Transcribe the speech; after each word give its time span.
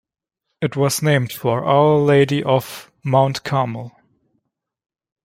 It 0.61 0.75
was 0.75 1.03
named 1.03 1.31
for 1.31 1.63
Our 1.63 1.99
Lady 1.99 2.43
of 2.43 2.91
Mount 3.03 3.43
Carmel. 3.43 3.91